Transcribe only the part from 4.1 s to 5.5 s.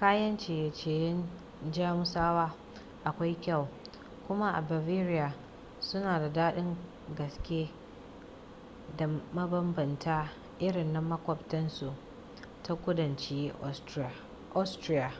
kuma a bavaria